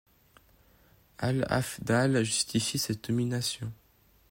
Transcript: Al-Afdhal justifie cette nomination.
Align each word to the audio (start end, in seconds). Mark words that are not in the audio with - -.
Al-Afdhal 1.19 2.23
justifie 2.25 2.79
cette 2.79 3.09
nomination. 3.11 3.71